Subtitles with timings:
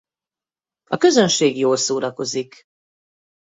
[0.83, 2.61] A közönség jól szórakozik.